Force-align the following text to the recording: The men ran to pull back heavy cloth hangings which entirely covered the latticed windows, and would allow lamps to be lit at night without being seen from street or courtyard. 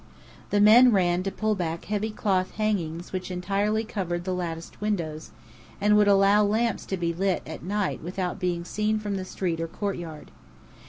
The 0.49 0.59
men 0.59 0.91
ran 0.91 1.21
to 1.21 1.31
pull 1.31 1.53
back 1.53 1.85
heavy 1.85 2.09
cloth 2.09 2.55
hangings 2.55 3.13
which 3.13 3.29
entirely 3.29 3.83
covered 3.83 4.23
the 4.23 4.33
latticed 4.33 4.81
windows, 4.81 5.29
and 5.79 5.95
would 5.95 6.07
allow 6.07 6.41
lamps 6.43 6.87
to 6.87 6.97
be 6.97 7.13
lit 7.13 7.43
at 7.45 7.61
night 7.61 8.01
without 8.01 8.39
being 8.39 8.65
seen 8.65 8.97
from 8.97 9.23
street 9.23 9.61
or 9.61 9.67
courtyard. 9.67 10.31